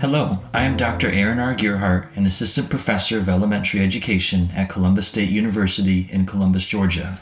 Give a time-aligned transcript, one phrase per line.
[0.00, 1.10] Hello, I am Dr.
[1.10, 1.56] Aaron R.
[1.56, 7.18] Gearhart, an assistant professor of elementary education at Columbus State University in Columbus, Georgia.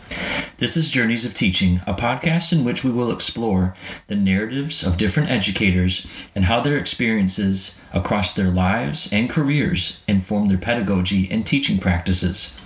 [0.59, 3.75] This is Journeys of Teaching, a podcast in which we will explore
[4.09, 10.49] the narratives of different educators and how their experiences across their lives and careers inform
[10.49, 12.61] their pedagogy and teaching practices.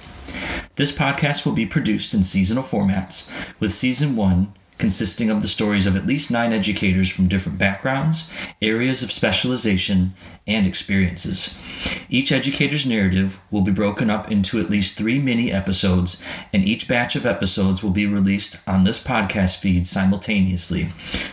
[0.74, 5.86] This podcast will be produced in seasonal formats, with season one consisting of the stories
[5.86, 10.14] of at least nine educators from different backgrounds, areas of specialization,
[10.46, 11.60] and experiences.
[12.08, 16.20] Each educator's narrative will be broken up into at least three mini episodes,
[16.52, 20.88] and each batch of episodes will be released on this podcast feed simultaneously,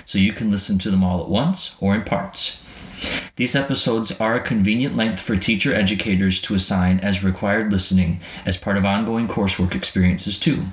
[0.06, 2.66] so you can listen to them all at once or in parts.
[3.38, 8.58] These episodes are a convenient length for teacher educators to assign as required listening as
[8.58, 10.66] part of ongoing coursework experiences, too.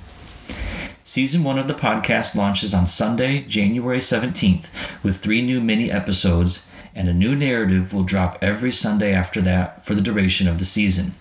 [1.07, 4.71] Season one of the podcast launches on Sunday, January 17th,
[5.03, 9.85] with three new mini episodes, and a new narrative will drop every Sunday after that
[9.85, 11.15] for the duration of the season.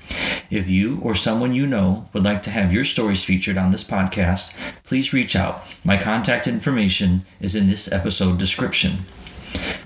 [0.49, 3.83] If you or someone you know would like to have your stories featured on this
[3.83, 5.65] podcast, please reach out.
[5.83, 8.99] My contact information is in this episode description.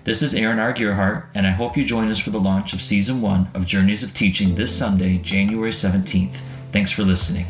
[0.03, 0.75] This is Aaron R.
[0.75, 4.03] Gearhart, and I hope you join us for the launch of Season 1 of Journeys
[4.03, 6.35] of Teaching this Sunday, January 17th.
[6.71, 7.47] Thanks for listening.